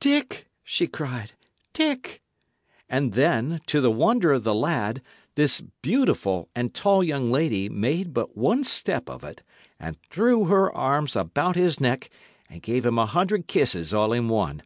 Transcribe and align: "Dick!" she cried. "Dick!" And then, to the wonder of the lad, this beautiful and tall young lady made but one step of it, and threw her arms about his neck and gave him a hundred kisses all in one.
"Dick!" 0.00 0.48
she 0.64 0.88
cried. 0.88 1.34
"Dick!" 1.72 2.20
And 2.88 3.12
then, 3.14 3.60
to 3.66 3.80
the 3.80 3.92
wonder 3.92 4.32
of 4.32 4.42
the 4.42 4.52
lad, 4.52 5.00
this 5.36 5.60
beautiful 5.82 6.48
and 6.52 6.74
tall 6.74 7.04
young 7.04 7.30
lady 7.30 7.68
made 7.68 8.12
but 8.12 8.36
one 8.36 8.64
step 8.64 9.08
of 9.08 9.22
it, 9.22 9.44
and 9.78 9.96
threw 10.10 10.46
her 10.46 10.74
arms 10.76 11.14
about 11.14 11.54
his 11.54 11.78
neck 11.80 12.10
and 12.50 12.60
gave 12.60 12.84
him 12.84 12.98
a 12.98 13.06
hundred 13.06 13.46
kisses 13.46 13.94
all 13.94 14.12
in 14.12 14.26
one. 14.26 14.62